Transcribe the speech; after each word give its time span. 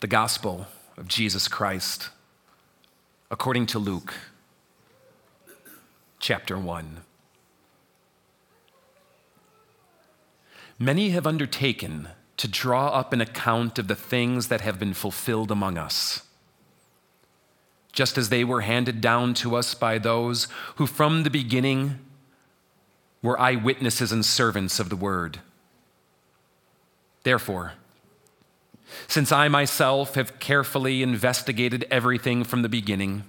The 0.00 0.06
Gospel 0.06 0.66
of 0.96 1.08
Jesus 1.08 1.46
Christ 1.46 2.08
according 3.30 3.66
to 3.66 3.78
Luke 3.78 4.14
chapter 6.18 6.56
1. 6.56 7.02
Many 10.78 11.10
have 11.10 11.26
undertaken 11.26 12.08
to 12.38 12.48
draw 12.48 12.86
up 12.88 13.12
an 13.12 13.20
account 13.20 13.78
of 13.78 13.88
the 13.88 13.94
things 13.94 14.48
that 14.48 14.62
have 14.62 14.78
been 14.78 14.94
fulfilled 14.94 15.50
among 15.50 15.76
us, 15.76 16.22
just 17.92 18.16
as 18.16 18.30
they 18.30 18.42
were 18.42 18.62
handed 18.62 19.02
down 19.02 19.34
to 19.34 19.54
us 19.54 19.74
by 19.74 19.98
those 19.98 20.48
who 20.76 20.86
from 20.86 21.24
the 21.24 21.30
beginning 21.30 21.98
were 23.20 23.38
eyewitnesses 23.38 24.12
and 24.12 24.24
servants 24.24 24.80
of 24.80 24.88
the 24.88 24.96
word. 24.96 25.40
Therefore, 27.22 27.74
since 29.06 29.32
I 29.32 29.48
myself 29.48 30.14
have 30.14 30.38
carefully 30.40 31.02
investigated 31.02 31.86
everything 31.90 32.44
from 32.44 32.62
the 32.62 32.68
beginning, 32.68 33.24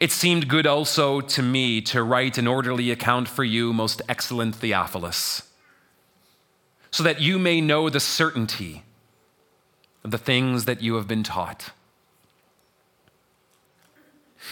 it 0.00 0.10
seemed 0.10 0.48
good 0.48 0.66
also 0.66 1.20
to 1.20 1.42
me 1.42 1.80
to 1.82 2.02
write 2.02 2.38
an 2.38 2.46
orderly 2.46 2.90
account 2.90 3.28
for 3.28 3.44
you, 3.44 3.72
most 3.72 4.00
excellent 4.08 4.54
Theophilus, 4.54 5.42
so 6.90 7.02
that 7.02 7.20
you 7.20 7.38
may 7.38 7.60
know 7.60 7.90
the 7.90 8.00
certainty 8.00 8.84
of 10.02 10.10
the 10.10 10.18
things 10.18 10.64
that 10.64 10.82
you 10.82 10.94
have 10.94 11.08
been 11.08 11.22
taught. 11.22 11.70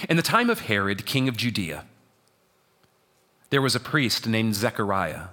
In 0.08 0.16
the 0.16 0.22
time 0.22 0.50
of 0.50 0.60
Herod, 0.60 1.06
king 1.06 1.28
of 1.28 1.36
Judea, 1.36 1.84
there 3.50 3.62
was 3.62 3.74
a 3.74 3.80
priest 3.80 4.26
named 4.26 4.54
Zechariah 4.54 5.28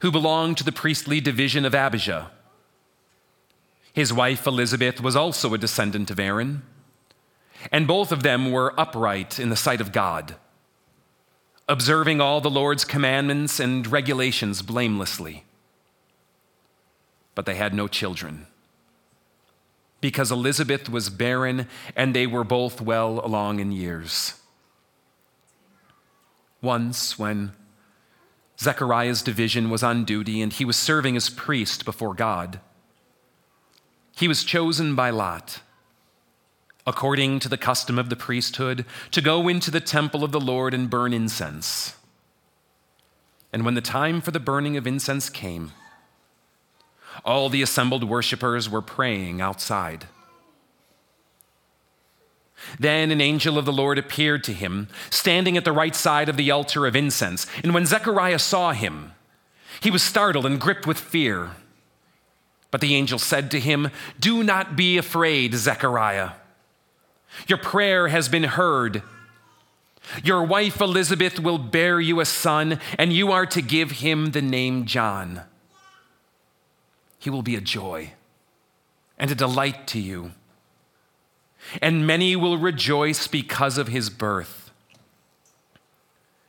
who 0.00 0.10
belonged 0.10 0.58
to 0.58 0.64
the 0.64 0.72
priestly 0.72 1.20
division 1.20 1.64
of 1.64 1.74
Abijah. 1.74 2.30
His 3.92 4.12
wife 4.12 4.46
Elizabeth 4.46 5.00
was 5.00 5.16
also 5.16 5.52
a 5.52 5.58
descendant 5.58 6.10
of 6.10 6.18
Aaron, 6.18 6.62
and 7.70 7.86
both 7.86 8.10
of 8.10 8.22
them 8.22 8.50
were 8.50 8.78
upright 8.80 9.38
in 9.38 9.50
the 9.50 9.56
sight 9.56 9.80
of 9.80 9.92
God, 9.92 10.36
observing 11.68 12.20
all 12.20 12.40
the 12.40 12.50
Lord's 12.50 12.84
commandments 12.84 13.60
and 13.60 13.86
regulations 13.86 14.62
blamelessly. 14.62 15.44
But 17.34 17.46
they 17.46 17.54
had 17.54 17.74
no 17.74 17.86
children, 17.86 18.46
because 20.00 20.32
Elizabeth 20.32 20.88
was 20.88 21.10
barren 21.10 21.68
and 21.94 22.14
they 22.14 22.26
were 22.26 22.44
both 22.44 22.80
well 22.80 23.24
along 23.24 23.60
in 23.60 23.72
years. 23.72 24.34
Once, 26.60 27.18
when 27.18 27.52
Zechariah's 28.58 29.22
division 29.22 29.70
was 29.70 29.82
on 29.82 30.04
duty 30.04 30.40
and 30.40 30.52
he 30.52 30.64
was 30.64 30.76
serving 30.76 31.16
as 31.16 31.28
priest 31.28 31.84
before 31.84 32.14
God. 32.14 32.60
He 34.14 34.28
was 34.28 34.44
chosen 34.44 34.94
by 34.94 35.10
Lot, 35.10 35.60
according 36.86 37.38
to 37.40 37.48
the 37.48 37.56
custom 37.56 37.98
of 37.98 38.10
the 38.10 38.16
priesthood, 38.16 38.84
to 39.10 39.20
go 39.20 39.48
into 39.48 39.70
the 39.70 39.80
temple 39.80 40.22
of 40.22 40.32
the 40.32 40.40
Lord 40.40 40.74
and 40.74 40.90
burn 40.90 41.12
incense. 41.12 41.96
And 43.52 43.64
when 43.64 43.74
the 43.74 43.80
time 43.80 44.20
for 44.20 44.30
the 44.30 44.40
burning 44.40 44.76
of 44.76 44.86
incense 44.86 45.28
came, 45.28 45.72
all 47.24 47.48
the 47.48 47.62
assembled 47.62 48.04
worshippers 48.04 48.68
were 48.68 48.82
praying 48.82 49.40
outside. 49.40 50.06
Then 52.78 53.10
an 53.10 53.20
angel 53.20 53.58
of 53.58 53.64
the 53.64 53.72
Lord 53.72 53.98
appeared 53.98 54.44
to 54.44 54.52
him, 54.52 54.88
standing 55.10 55.56
at 55.56 55.64
the 55.64 55.72
right 55.72 55.94
side 55.94 56.28
of 56.28 56.36
the 56.36 56.50
altar 56.50 56.86
of 56.86 56.96
incense. 56.96 57.46
And 57.62 57.74
when 57.74 57.86
Zechariah 57.86 58.38
saw 58.38 58.72
him, 58.72 59.12
he 59.80 59.90
was 59.90 60.02
startled 60.02 60.46
and 60.46 60.60
gripped 60.60 60.86
with 60.86 60.98
fear. 60.98 61.52
But 62.72 62.80
the 62.80 62.96
angel 62.96 63.20
said 63.20 63.52
to 63.52 63.60
him, 63.60 63.90
Do 64.18 64.42
not 64.42 64.74
be 64.74 64.98
afraid, 64.98 65.54
Zechariah. 65.54 66.30
Your 67.46 67.58
prayer 67.58 68.08
has 68.08 68.28
been 68.28 68.42
heard. 68.42 69.04
Your 70.24 70.42
wife 70.42 70.80
Elizabeth 70.80 71.38
will 71.38 71.58
bear 71.58 72.00
you 72.00 72.18
a 72.18 72.24
son, 72.24 72.80
and 72.98 73.12
you 73.12 73.30
are 73.30 73.46
to 73.46 73.62
give 73.62 73.92
him 73.92 74.32
the 74.32 74.42
name 74.42 74.86
John. 74.86 75.42
He 77.20 77.30
will 77.30 77.42
be 77.42 77.54
a 77.54 77.60
joy 77.60 78.14
and 79.16 79.30
a 79.30 79.36
delight 79.36 79.86
to 79.88 80.00
you 80.00 80.32
and 81.80 82.06
many 82.06 82.36
will 82.36 82.58
rejoice 82.58 83.26
because 83.26 83.78
of 83.78 83.88
his 83.88 84.10
birth. 84.10 84.70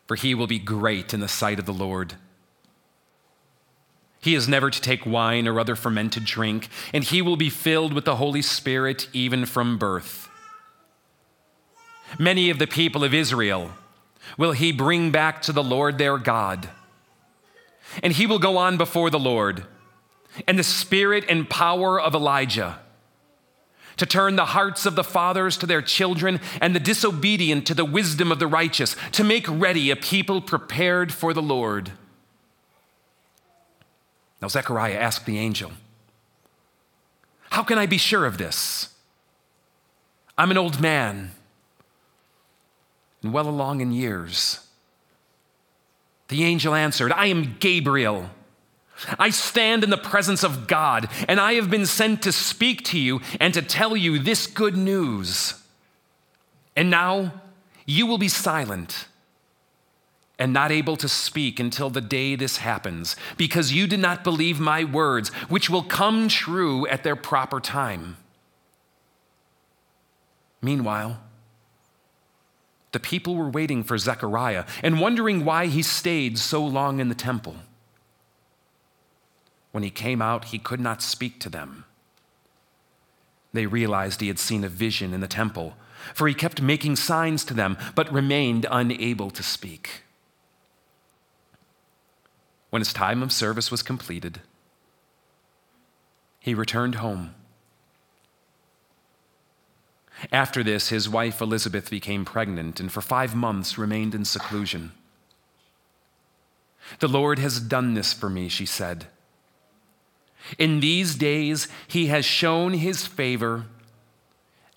For 0.08 0.16
he 0.16 0.36
will 0.36 0.48
be 0.48 0.60
great 0.60 1.14
in 1.14 1.20
the 1.20 1.28
sight 1.28 1.60
of 1.60 1.66
the 1.66 1.74
Lord. 1.74 2.16
He 4.24 4.36
is 4.36 4.48
never 4.48 4.70
to 4.70 4.82
take 4.82 5.06
wine 5.06 5.50
or 5.50 5.60
other 5.60 5.76
fermented 5.76 6.24
drink, 6.24 6.70
and 6.94 7.04
he 7.04 7.22
will 7.22 7.36
be 7.36 7.50
filled 7.50 7.92
with 7.92 8.06
the 8.06 8.16
Holy 8.16 8.42
Spirit 8.42 9.10
even 9.12 9.46
from 9.46 9.78
birth. 9.78 10.30
Many 12.18 12.50
of 12.50 12.58
the 12.58 12.66
people 12.66 13.04
of 13.04 13.14
Israel 13.14 13.72
will 14.38 14.54
he 14.54 14.72
bring 14.72 15.12
back 15.12 15.42
to 15.42 15.52
the 15.52 15.62
Lord 15.62 15.98
their 15.98 16.18
God. 16.18 16.70
And 18.02 18.14
he 18.14 18.26
will 18.26 18.40
go 18.40 18.56
on 18.56 18.78
before 18.78 19.10
the 19.10 19.20
Lord, 19.20 19.66
and 20.48 20.58
the 20.58 20.64
spirit 20.64 21.26
and 21.28 21.50
power 21.50 22.00
of 22.00 22.16
Elijah 22.16 22.80
to 23.98 24.06
turn 24.06 24.38
the 24.38 24.46
hearts 24.46 24.86
of 24.86 24.96
the 24.96 25.04
fathers 25.04 25.58
to 25.58 25.66
their 25.66 25.82
children 25.82 26.40
and 26.62 26.74
the 26.74 26.80
disobedient 26.80 27.68
to 27.68 27.74
the 27.74 27.84
wisdom 27.84 28.32
of 28.32 28.40
the 28.40 28.48
righteous, 28.48 28.96
to 29.12 29.24
make 29.24 29.46
ready 29.50 29.92
a 29.92 29.98
people 29.98 30.42
prepared 30.42 31.14
for 31.14 31.34
the 31.34 31.42
Lord. 31.42 31.92
Now, 34.44 34.50
Zechariah 34.50 34.96
asked 34.96 35.26
the 35.26 35.40
angel, 35.40 35.72
How 37.50 37.64
can 37.64 37.78
I 37.78 37.86
be 37.86 37.98
sure 37.98 38.26
of 38.26 38.38
this? 38.38 38.90
I'm 40.38 40.52
an 40.52 40.58
old 40.58 40.82
man 40.82 41.32
and 43.22 43.32
well 43.32 43.48
along 43.48 43.80
in 43.80 43.94
years. 43.94 44.60
The 46.28 46.44
angel 46.44 46.76
answered, 46.76 47.14
I 47.14 47.28
am 47.28 47.56
Gabriel 47.62 48.32
I 49.18 49.30
stand 49.30 49.82
in 49.86 49.90
the 49.90 49.98
presence 49.98 50.44
of 50.44 50.68
God, 50.68 51.10
and 51.30 51.40
I 51.40 51.54
have 51.54 51.70
been 51.70 51.86
sent 51.86 52.22
to 52.24 52.34
speak 52.34 52.84
to 52.86 53.00
you 53.00 53.22
and 53.40 53.54
to 53.54 53.62
tell 53.62 53.96
you 53.96 54.20
this 54.20 54.46
good 54.46 54.76
news. 54.76 55.54
And 56.76 56.90
now 56.90 57.42
you 57.86 58.08
will 58.08 58.18
be 58.18 58.28
silent 58.28 59.08
and 60.40 60.52
not 60.52 60.72
able 60.72 60.98
to 60.98 61.08
speak 61.08 61.60
until 61.60 61.90
the 61.90 62.02
day 62.02 62.36
this 62.36 62.58
happens, 62.58 63.16
because 63.38 63.72
you 63.72 63.88
did 63.88 64.00
not 64.00 64.24
believe 64.24 64.60
my 64.60 64.84
words, 64.84 65.30
which 65.50 65.70
will 65.70 65.84
come 65.84 66.28
true 66.28 66.88
at 66.88 67.04
their 67.04 67.16
proper 67.16 67.60
time. 67.60 68.18
Meanwhile, 70.62 71.20
the 72.94 73.00
people 73.00 73.36
were 73.36 73.50
waiting 73.50 73.84
for 73.84 73.98
Zechariah 73.98 74.66
and 74.82 75.00
wondering 75.00 75.44
why 75.44 75.66
he 75.68 75.82
stayed 75.82 76.38
so 76.38 76.66
long 76.66 77.00
in 77.00 77.10
the 77.10 77.16
temple. 77.16 77.56
When 79.72 79.84
he 79.84 79.90
came 79.90 80.22
out, 80.22 80.46
he 80.46 80.60
could 80.60 80.80
not 80.80 81.02
speak 81.02 81.40
to 81.42 81.50
them. 81.50 81.86
They 83.52 83.66
realized 83.66 84.22
he 84.22 84.28
had 84.28 84.40
seen 84.40 84.64
a 84.64 84.70
vision 84.70 85.14
in 85.14 85.22
the 85.22 85.28
temple, 85.28 85.76
for 86.14 86.28
he 86.28 86.34
kept 86.34 86.62
making 86.62 86.96
signs 86.96 87.44
to 87.46 87.54
them, 87.54 87.78
but 87.96 88.12
remained 88.12 88.66
unable 88.70 89.30
to 89.32 89.44
speak. 89.44 90.03
When 92.74 92.82
his 92.82 92.92
time 92.92 93.22
of 93.22 93.32
service 93.32 93.70
was 93.70 93.84
completed, 93.84 94.42
he 96.40 96.56
returned 96.56 96.96
home. 96.96 97.36
After 100.32 100.64
this, 100.64 100.90
his 100.90 101.08
wife 101.08 101.40
Elizabeth 101.40 101.92
became 101.92 102.26
pregnant 102.26 102.80
and 102.80 102.92
for 102.92 103.02
five 103.02 103.36
months 103.36 103.78
remained 103.78 104.16
in 104.16 104.26
seclusion. 104.26 104.92
The 106.98 107.08
Lord 107.08 107.38
has 107.38 107.60
done 107.60 107.94
this 107.94 108.12
for 108.12 108.28
me, 108.28 108.50
she 108.50 108.66
said. 108.66 109.06
In 110.58 110.80
these 110.80 111.14
days, 111.14 111.68
he 111.88 112.08
has 112.08 112.26
shown 112.26 112.74
his 112.74 113.06
favor 113.06 113.68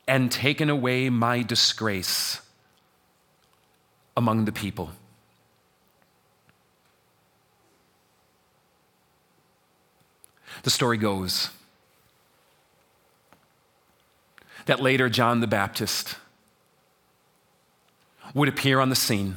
and 0.07 0.31
taken 0.31 0.69
away 0.69 1.09
my 1.09 1.41
disgrace 1.41 2.43
among 4.15 4.45
the 4.45 4.53
people. 4.53 4.91
The 10.67 10.71
story 10.71 10.97
goes 10.97 11.51
that 14.65 14.83
later 14.83 15.09
John 15.09 15.39
the 15.39 15.47
Baptist 15.47 16.17
would 18.35 18.49
appear 18.49 18.81
on 18.81 18.89
the 18.89 18.97
scene, 18.97 19.37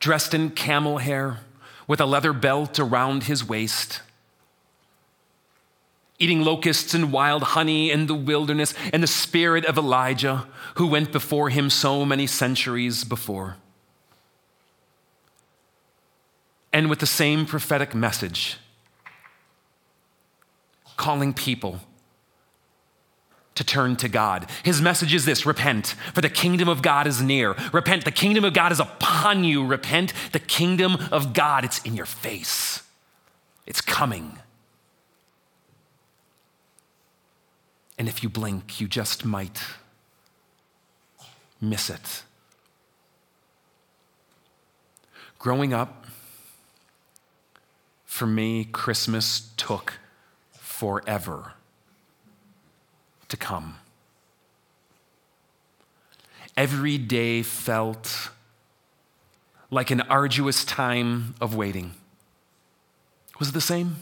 dressed 0.00 0.34
in 0.34 0.50
camel 0.50 0.98
hair 0.98 1.38
with 1.86 2.00
a 2.00 2.04
leather 2.04 2.32
belt 2.32 2.80
around 2.80 3.22
his 3.22 3.48
waist, 3.48 4.00
eating 6.18 6.42
locusts 6.42 6.94
and 6.94 7.12
wild 7.12 7.44
honey 7.44 7.92
in 7.92 8.08
the 8.08 8.14
wilderness, 8.16 8.74
and 8.92 9.04
the 9.04 9.06
spirit 9.06 9.64
of 9.66 9.78
Elijah, 9.78 10.48
who 10.78 10.88
went 10.88 11.12
before 11.12 11.48
him 11.48 11.70
so 11.70 12.04
many 12.04 12.26
centuries 12.26 13.04
before. 13.04 13.54
And 16.72 16.90
with 16.90 16.98
the 16.98 17.06
same 17.06 17.46
prophetic 17.46 17.94
message, 17.94 18.58
calling 20.96 21.32
people 21.32 21.80
to 23.54 23.64
turn 23.64 23.96
to 23.96 24.08
God. 24.08 24.50
His 24.64 24.80
message 24.80 25.14
is 25.14 25.24
this 25.24 25.46
repent, 25.46 25.94
for 26.12 26.20
the 26.20 26.28
kingdom 26.28 26.68
of 26.68 26.82
God 26.82 27.06
is 27.06 27.22
near. 27.22 27.54
Repent, 27.72 28.04
the 28.04 28.10
kingdom 28.10 28.44
of 28.44 28.52
God 28.52 28.72
is 28.72 28.80
upon 28.80 29.44
you. 29.44 29.64
Repent, 29.64 30.12
the 30.32 30.40
kingdom 30.40 30.96
of 31.12 31.32
God, 31.32 31.64
it's 31.64 31.80
in 31.82 31.94
your 31.94 32.06
face, 32.06 32.82
it's 33.66 33.80
coming. 33.80 34.38
And 37.96 38.08
if 38.08 38.24
you 38.24 38.28
blink, 38.28 38.80
you 38.80 38.88
just 38.88 39.24
might 39.24 39.62
miss 41.60 41.88
it. 41.88 42.24
Growing 45.38 45.72
up, 45.72 46.06
for 48.04 48.26
me, 48.26 48.64
Christmas 48.64 49.52
took 49.56 49.94
forever 50.84 51.54
to 53.26 53.38
come. 53.38 53.76
Every 56.58 56.98
day 56.98 57.42
felt 57.42 58.28
like 59.70 59.90
an 59.90 60.02
arduous 60.02 60.62
time 60.62 61.34
of 61.40 61.54
waiting. 61.54 61.94
Was 63.38 63.48
it 63.48 63.52
the 63.52 63.62
same? 63.62 63.96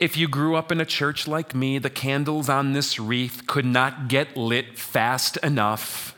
If 0.00 0.16
you 0.16 0.26
grew 0.26 0.56
up 0.56 0.72
in 0.72 0.80
a 0.80 0.84
church 0.84 1.28
like 1.28 1.54
me, 1.54 1.78
the 1.78 1.88
candles 1.88 2.48
on 2.48 2.72
this 2.72 2.98
wreath 2.98 3.46
could 3.46 3.64
not 3.64 4.08
get 4.08 4.36
lit 4.36 4.76
fast 4.76 5.36
enough. 5.36 6.16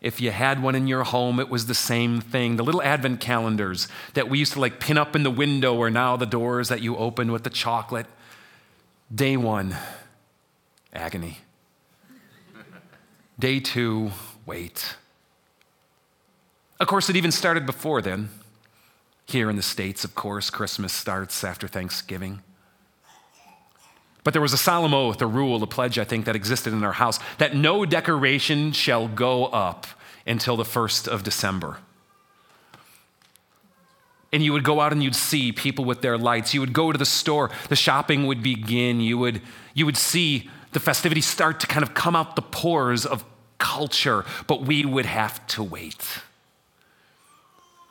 If 0.00 0.20
you 0.20 0.30
had 0.30 0.62
one 0.62 0.76
in 0.76 0.86
your 0.86 1.02
home, 1.02 1.40
it 1.40 1.48
was 1.48 1.66
the 1.66 1.74
same 1.74 2.20
thing. 2.20 2.56
The 2.56 2.62
little 2.62 2.82
advent 2.82 3.20
calendars 3.20 3.88
that 4.14 4.28
we 4.28 4.38
used 4.38 4.52
to 4.52 4.60
like 4.60 4.78
pin 4.78 4.96
up 4.96 5.16
in 5.16 5.24
the 5.24 5.30
window 5.30 5.80
are 5.82 5.90
now 5.90 6.16
the 6.16 6.26
doors 6.26 6.68
that 6.68 6.80
you 6.80 6.96
open 6.96 7.32
with 7.32 7.42
the 7.42 7.50
chocolate. 7.50 8.06
Day 9.12 9.36
one, 9.36 9.76
agony. 10.92 11.38
Day 13.38 13.58
two, 13.58 14.12
wait. 14.46 14.96
Of 16.78 16.86
course, 16.86 17.08
it 17.08 17.16
even 17.16 17.32
started 17.32 17.66
before 17.66 18.00
then. 18.00 18.28
Here 19.26 19.50
in 19.50 19.56
the 19.56 19.62
States, 19.62 20.04
of 20.04 20.14
course, 20.14 20.48
Christmas 20.48 20.92
starts 20.92 21.42
after 21.42 21.66
Thanksgiving. 21.66 22.42
But 24.24 24.32
there 24.32 24.42
was 24.42 24.52
a 24.52 24.58
solemn 24.58 24.94
oath, 24.94 25.22
a 25.22 25.26
rule, 25.26 25.62
a 25.62 25.66
pledge, 25.66 25.98
I 25.98 26.04
think, 26.04 26.24
that 26.26 26.36
existed 26.36 26.72
in 26.72 26.84
our 26.84 26.92
house 26.92 27.18
that 27.38 27.54
no 27.54 27.84
decoration 27.84 28.72
shall 28.72 29.08
go 29.08 29.46
up 29.46 29.86
until 30.26 30.56
the 30.56 30.64
1st 30.64 31.08
of 31.08 31.22
December. 31.22 31.78
And 34.32 34.42
you 34.42 34.52
would 34.52 34.64
go 34.64 34.80
out 34.80 34.92
and 34.92 35.02
you'd 35.02 35.14
see 35.14 35.52
people 35.52 35.86
with 35.86 36.02
their 36.02 36.18
lights. 36.18 36.52
You 36.52 36.60
would 36.60 36.74
go 36.74 36.92
to 36.92 36.98
the 36.98 37.06
store, 37.06 37.50
the 37.70 37.76
shopping 37.76 38.26
would 38.26 38.42
begin. 38.42 39.00
You 39.00 39.16
would, 39.18 39.40
you 39.72 39.86
would 39.86 39.96
see 39.96 40.50
the 40.72 40.80
festivities 40.80 41.26
start 41.26 41.60
to 41.60 41.66
kind 41.66 41.82
of 41.82 41.94
come 41.94 42.14
out 42.14 42.36
the 42.36 42.42
pores 42.42 43.06
of 43.06 43.24
culture, 43.56 44.26
but 44.46 44.62
we 44.62 44.84
would 44.84 45.06
have 45.06 45.46
to 45.48 45.62
wait 45.62 46.20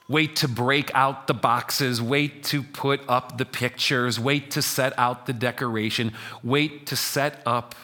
wait 0.09 0.35
to 0.37 0.47
break 0.47 0.89
out 0.93 1.27
the 1.27 1.33
boxes, 1.33 2.01
wait 2.01 2.43
to 2.43 2.63
put 2.63 3.01
up 3.07 3.37
the 3.37 3.45
pictures, 3.45 4.19
wait 4.19 4.51
to 4.51 4.61
set 4.61 4.97
out 4.97 5.25
the 5.25 5.33
decoration, 5.33 6.13
wait 6.43 6.85
to 6.87 6.95
set 6.95 7.41
up 7.45 7.75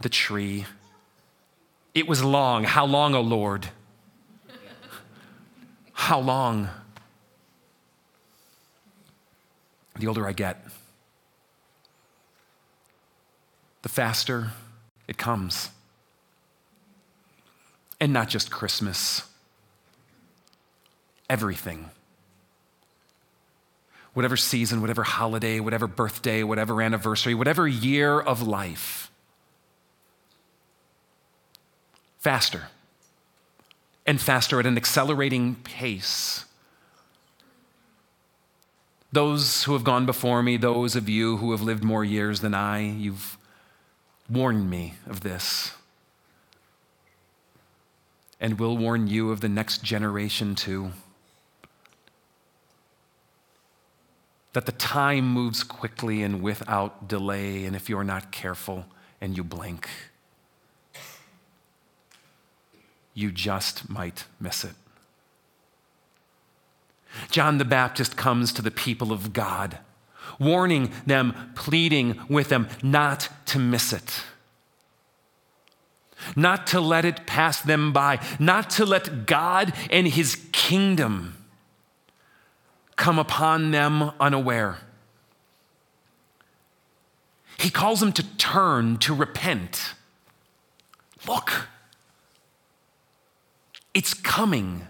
the 0.00 0.08
tree. 0.08 0.64
It 1.94 2.08
was 2.08 2.24
long. 2.24 2.64
How 2.64 2.86
long, 2.86 3.14
O 3.14 3.18
oh 3.18 3.22
Lord? 3.22 3.68
How 5.92 6.18
long? 6.18 6.68
The 9.98 10.06
older 10.06 10.26
I 10.26 10.32
get, 10.32 10.64
the 13.82 13.90
faster 13.90 14.52
it 15.06 15.18
comes. 15.18 15.68
And 18.00 18.12
not 18.12 18.28
just 18.28 18.50
Christmas 18.50 19.22
everything. 21.28 21.90
Whatever 24.14 24.36
season, 24.36 24.80
whatever 24.80 25.02
holiday, 25.02 25.60
whatever 25.60 25.86
birthday, 25.86 26.42
whatever 26.42 26.82
anniversary, 26.82 27.34
whatever 27.34 27.66
year 27.66 28.20
of 28.20 28.46
life. 28.46 29.10
Faster 32.18 32.68
and 34.06 34.20
faster 34.20 34.60
at 34.60 34.66
an 34.66 34.76
accelerating 34.76 35.54
pace. 35.56 36.44
Those 39.12 39.64
who 39.64 39.74
have 39.74 39.84
gone 39.84 40.06
before 40.06 40.42
me, 40.42 40.56
those 40.56 40.96
of 40.96 41.08
you 41.08 41.36
who 41.36 41.52
have 41.52 41.60
lived 41.60 41.84
more 41.84 42.04
years 42.04 42.40
than 42.40 42.54
I, 42.54 42.80
you've 42.80 43.36
warned 44.28 44.70
me 44.70 44.94
of 45.06 45.20
this. 45.20 45.72
And 48.40 48.58
will 48.58 48.76
warn 48.76 49.06
you 49.06 49.30
of 49.30 49.40
the 49.40 49.48
next 49.48 49.84
generation 49.84 50.54
too. 50.54 50.92
That 54.52 54.66
the 54.66 54.72
time 54.72 55.26
moves 55.26 55.62
quickly 55.62 56.22
and 56.22 56.42
without 56.42 57.08
delay, 57.08 57.64
and 57.64 57.74
if 57.74 57.88
you're 57.88 58.04
not 58.04 58.30
careful 58.30 58.84
and 59.20 59.36
you 59.36 59.42
blink, 59.42 59.88
you 63.14 63.30
just 63.30 63.88
might 63.88 64.24
miss 64.40 64.64
it. 64.64 64.74
John 67.30 67.58
the 67.58 67.64
Baptist 67.64 68.16
comes 68.16 68.52
to 68.52 68.62
the 68.62 68.70
people 68.70 69.12
of 69.12 69.32
God, 69.32 69.78
warning 70.38 70.92
them, 71.06 71.52
pleading 71.54 72.18
with 72.28 72.48
them 72.48 72.68
not 72.82 73.28
to 73.46 73.58
miss 73.58 73.92
it, 73.92 74.22
not 76.36 76.66
to 76.68 76.80
let 76.80 77.04
it 77.04 77.26
pass 77.26 77.60
them 77.60 77.92
by, 77.92 78.18
not 78.38 78.70
to 78.70 78.86
let 78.86 79.26
God 79.26 79.72
and 79.90 80.08
his 80.08 80.36
kingdom 80.52 81.41
come 82.96 83.18
upon 83.18 83.70
them 83.70 84.12
unaware. 84.20 84.78
He 87.58 87.70
calls 87.70 88.00
them 88.00 88.12
to 88.12 88.36
turn, 88.36 88.96
to 88.98 89.14
repent. 89.14 89.94
Look, 91.26 91.68
it's 93.94 94.14
coming. 94.14 94.86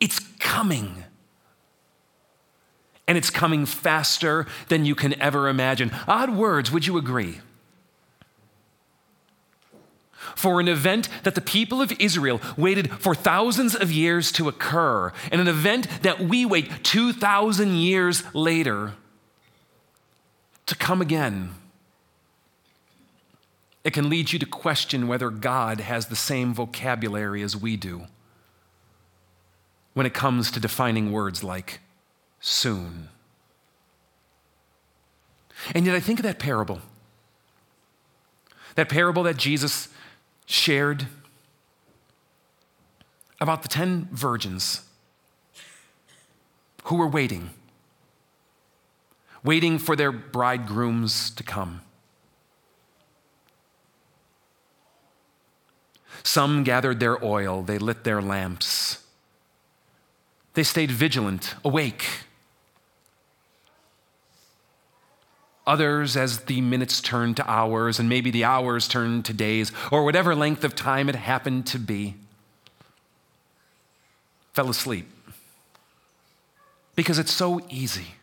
It's 0.00 0.18
coming. 0.38 1.04
And 3.08 3.16
it's 3.16 3.30
coming 3.30 3.64
faster 3.64 4.46
than 4.68 4.84
you 4.84 4.94
can 4.94 5.18
ever 5.20 5.48
imagine. 5.48 5.92
Odd 6.06 6.36
words, 6.36 6.70
would 6.72 6.86
you 6.86 6.98
agree? 6.98 7.40
For 10.34 10.60
an 10.60 10.68
event 10.68 11.08
that 11.22 11.34
the 11.34 11.40
people 11.40 11.80
of 11.80 11.92
Israel 11.98 12.40
waited 12.56 12.90
for 12.90 13.14
thousands 13.14 13.74
of 13.74 13.92
years 13.92 14.32
to 14.32 14.48
occur, 14.48 15.12
and 15.30 15.40
an 15.40 15.48
event 15.48 15.88
that 16.02 16.20
we 16.20 16.44
wait 16.44 16.82
2,000 16.82 17.76
years 17.76 18.22
later 18.34 18.94
to 20.66 20.74
come 20.74 21.00
again. 21.00 21.54
It 23.84 23.92
can 23.92 24.08
lead 24.08 24.32
you 24.32 24.38
to 24.40 24.46
question 24.46 25.06
whether 25.06 25.30
God 25.30 25.80
has 25.80 26.06
the 26.06 26.16
same 26.16 26.52
vocabulary 26.52 27.42
as 27.42 27.56
we 27.56 27.76
do 27.76 28.06
when 29.94 30.06
it 30.06 30.12
comes 30.12 30.50
to 30.50 30.60
defining 30.60 31.12
words 31.12 31.44
like 31.44 31.80
soon. 32.40 33.08
And 35.74 35.86
yet, 35.86 35.94
I 35.94 36.00
think 36.00 36.18
of 36.18 36.24
that 36.24 36.38
parable. 36.38 36.80
That 38.74 38.88
parable 38.88 39.22
that 39.22 39.36
Jesus 39.36 39.88
shared 40.46 41.06
about 43.40 43.62
the 43.62 43.68
10 43.68 44.08
virgins 44.12 44.82
who 46.84 46.96
were 46.96 47.08
waiting, 47.08 47.50
waiting 49.42 49.78
for 49.78 49.96
their 49.96 50.12
bridegrooms 50.12 51.30
to 51.30 51.42
come. 51.42 51.82
Some 56.22 56.64
gathered 56.64 57.00
their 57.00 57.22
oil, 57.24 57.62
they 57.62 57.78
lit 57.78 58.04
their 58.04 58.22
lamps. 58.22 59.04
They 60.54 60.62
stayed 60.62 60.90
vigilant, 60.90 61.54
awake. 61.64 62.06
Others, 65.66 66.16
as 66.16 66.40
the 66.40 66.60
minutes 66.60 67.00
turned 67.00 67.36
to 67.38 67.50
hours, 67.50 67.98
and 67.98 68.08
maybe 68.08 68.30
the 68.30 68.44
hours 68.44 68.86
turned 68.86 69.24
to 69.24 69.32
days, 69.32 69.72
or 69.90 70.04
whatever 70.04 70.34
length 70.34 70.62
of 70.62 70.76
time 70.76 71.08
it 71.08 71.16
happened 71.16 71.66
to 71.66 71.78
be, 71.78 72.14
fell 74.52 74.70
asleep. 74.70 75.08
Because 76.94 77.18
it's 77.18 77.32
so 77.32 77.60
easy. 77.68 78.14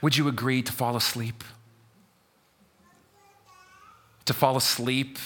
Would 0.00 0.16
you 0.16 0.28
agree 0.28 0.62
to 0.62 0.72
fall 0.72 0.96
asleep? 0.96 1.44
To 4.24 4.32
fall 4.32 4.56
asleep 4.56 5.18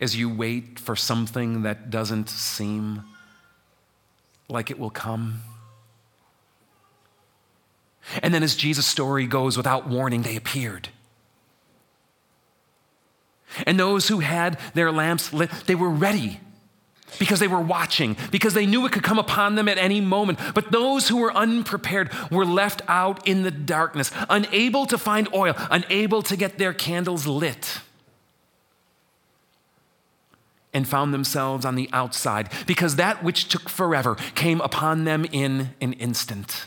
as 0.00 0.16
you 0.16 0.32
wait 0.32 0.78
for 0.78 0.94
something 0.94 1.62
that 1.62 1.90
doesn't 1.90 2.28
seem 2.28 3.02
like 4.48 4.70
it 4.70 4.78
will 4.78 4.90
come? 4.90 5.42
And 8.22 8.32
then, 8.32 8.42
as 8.42 8.54
Jesus' 8.54 8.86
story 8.86 9.26
goes, 9.26 9.56
without 9.56 9.88
warning, 9.88 10.22
they 10.22 10.36
appeared. 10.36 10.88
And 13.66 13.78
those 13.78 14.08
who 14.08 14.20
had 14.20 14.58
their 14.74 14.92
lamps 14.92 15.32
lit, 15.32 15.50
they 15.66 15.74
were 15.74 15.90
ready 15.90 16.40
because 17.18 17.40
they 17.40 17.48
were 17.48 17.60
watching, 17.60 18.16
because 18.30 18.54
they 18.54 18.66
knew 18.66 18.84
it 18.84 18.92
could 18.92 19.02
come 19.02 19.18
upon 19.18 19.54
them 19.54 19.68
at 19.68 19.78
any 19.78 20.00
moment. 20.00 20.38
But 20.54 20.70
those 20.70 21.08
who 21.08 21.16
were 21.16 21.32
unprepared 21.32 22.10
were 22.30 22.44
left 22.44 22.82
out 22.86 23.26
in 23.26 23.42
the 23.42 23.50
darkness, 23.50 24.10
unable 24.28 24.86
to 24.86 24.98
find 24.98 25.28
oil, 25.34 25.54
unable 25.70 26.22
to 26.22 26.36
get 26.36 26.58
their 26.58 26.74
candles 26.74 27.26
lit, 27.26 27.80
and 30.74 30.86
found 30.86 31.14
themselves 31.14 31.64
on 31.64 31.76
the 31.76 31.88
outside 31.92 32.52
because 32.66 32.96
that 32.96 33.24
which 33.24 33.48
took 33.48 33.70
forever 33.70 34.16
came 34.34 34.60
upon 34.60 35.04
them 35.04 35.24
in 35.32 35.70
an 35.80 35.94
instant. 35.94 36.66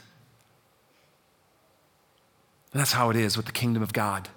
And 2.73 2.79
that's 2.79 2.93
how 2.93 3.09
it 3.09 3.15
is 3.15 3.35
with 3.35 3.45
the 3.45 3.51
kingdom 3.51 3.83
of 3.83 3.93
God. 3.93 4.29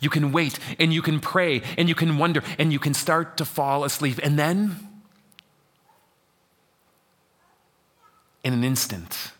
You 0.00 0.10
can 0.10 0.32
wait 0.32 0.58
and 0.78 0.92
you 0.92 1.02
can 1.02 1.18
pray 1.18 1.62
and 1.76 1.88
you 1.88 1.94
can 1.94 2.18
wonder 2.18 2.42
and 2.58 2.72
you 2.72 2.78
can 2.78 2.94
start 2.94 3.36
to 3.38 3.44
fall 3.44 3.84
asleep. 3.84 4.20
And 4.22 4.38
then, 4.38 4.76
in 8.44 8.52
an 8.52 8.64
instant, 8.64 9.32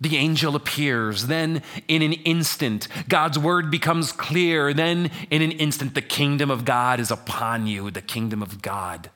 the 0.00 0.16
angel 0.16 0.56
appears. 0.56 1.28
Then, 1.28 1.62
in 1.86 2.02
an 2.02 2.12
instant, 2.12 2.88
God's 3.08 3.38
word 3.38 3.70
becomes 3.70 4.12
clear. 4.12 4.74
Then, 4.74 5.10
in 5.30 5.40
an 5.40 5.52
instant, 5.52 5.94
the 5.94 6.02
kingdom 6.02 6.50
of 6.50 6.64
God 6.64 6.98
is 6.98 7.10
upon 7.10 7.66
you. 7.68 7.90
The 7.90 8.02
kingdom 8.02 8.42
of 8.42 8.60
God 8.60 9.10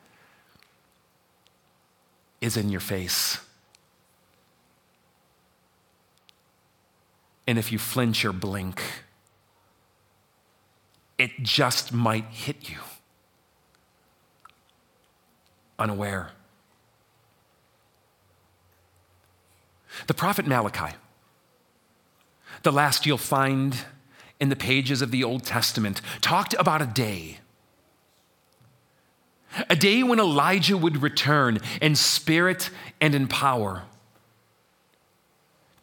is 2.41 2.57
in 2.57 2.69
your 2.69 2.81
face. 2.81 3.39
And 7.49 7.59
if 7.59 7.73
you 7.73 7.79
flinch 7.79 8.27
or 8.27 8.33
blink, 8.35 8.83
it 11.17 11.31
just 11.43 11.95
might 11.95 12.27
hit 12.27 12.69
you 12.69 12.77
unaware. 15.79 16.33
The 20.09 20.13
prophet 20.13 20.47
Malachi, 20.47 20.95
the 22.65 22.71
last 22.71 23.07
you'll 23.07 23.17
find 23.17 23.79
in 24.39 24.51
the 24.51 24.57
pages 24.57 25.01
of 25.01 25.11
the 25.11 25.25
Old 25.25 25.45
Testament, 25.45 26.03
talked 26.21 26.53
about 26.59 26.83
a 26.83 26.87
day. 26.87 27.39
A 29.71 29.75
day 29.75 30.03
when 30.03 30.21
Elijah 30.21 30.77
would 30.77 31.03
return 31.03 31.61
in 31.81 31.97
spirit 31.97 32.69
and 33.01 33.15
in 33.15 33.27
power, 33.27 33.85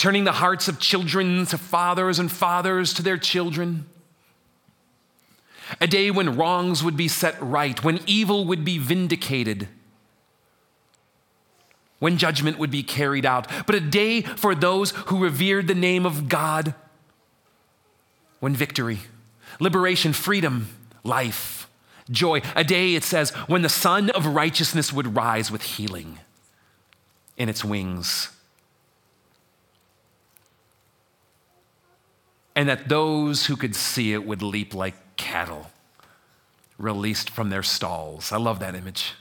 turning 0.05 0.23
the 0.23 0.33
hearts 0.33 0.67
of 0.67 0.79
children 0.79 1.47
to 1.47 1.57
fathers 1.57 2.19
and 2.19 2.31
fathers 2.31 2.93
to 2.93 3.01
their 3.01 3.17
children. 3.17 3.87
A 5.81 5.87
day 5.87 6.11
when 6.11 6.37
wrongs 6.37 6.83
would 6.83 6.95
be 6.95 7.07
set 7.07 7.35
right, 7.41 7.83
when 7.83 7.99
evil 8.05 8.45
would 8.45 8.63
be 8.63 8.77
vindicated, 8.77 9.67
when 11.97 12.19
judgment 12.19 12.59
would 12.59 12.69
be 12.69 12.83
carried 12.83 13.25
out, 13.25 13.47
but 13.65 13.73
a 13.73 13.79
day 13.79 14.21
for 14.21 14.53
those 14.53 14.91
who 14.91 15.23
revered 15.23 15.65
the 15.65 15.73
name 15.73 16.05
of 16.05 16.29
God, 16.29 16.75
when 18.39 18.53
victory, 18.53 18.99
liberation, 19.59 20.13
freedom, 20.13 20.67
life, 21.03 21.67
joy, 22.11 22.43
a 22.55 22.63
day, 22.63 22.93
it 22.93 23.03
says, 23.03 23.31
when 23.47 23.63
the 23.63 23.69
sun 23.69 24.11
of 24.11 24.27
righteousness 24.27 24.93
would 24.93 25.15
rise 25.15 25.49
with 25.49 25.63
healing 25.63 26.19
in 27.37 27.49
its 27.49 27.65
wings. 27.65 28.29
And 32.55 32.69
that 32.69 32.87
those 32.87 33.47
who 33.47 33.55
could 33.57 33.75
see 33.75 34.13
it 34.13 34.25
would 34.25 34.41
leap 34.41 34.73
like 34.73 34.95
cattle 35.17 35.71
released 36.77 37.29
from 37.29 37.49
their 37.49 37.63
stalls. 37.63 38.31
I 38.31 38.37
love 38.37 38.59
that 38.59 38.75
image. 38.75 39.13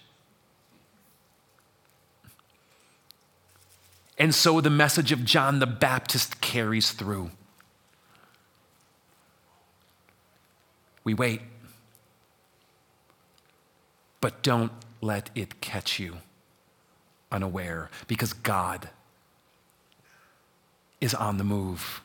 And 4.19 4.35
so 4.35 4.61
the 4.61 4.71
message 4.71 5.11
of 5.12 5.25
John 5.25 5.59
the 5.59 5.67
Baptist 5.67 6.41
carries 6.41 6.93
through. 6.93 7.31
We 11.03 11.14
wait, 11.14 11.43
but 14.21 14.43
don't 14.43 14.73
let 15.03 15.29
it 15.35 15.61
catch 15.61 15.99
you 15.99 16.19
unaware 17.31 17.91
because 18.07 18.33
God 18.33 18.88
is 21.00 21.12
on 21.12 21.37
the 21.37 21.45
move. 21.45 22.00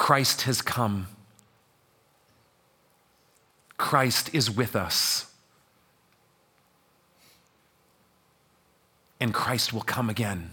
Christ 0.00 0.42
has 0.42 0.62
come. 0.62 1.08
Christ 3.76 4.30
is 4.32 4.50
with 4.50 4.74
us. 4.74 5.30
And 9.20 9.34
Christ 9.34 9.74
will 9.74 9.82
come 9.82 10.08
again. 10.08 10.52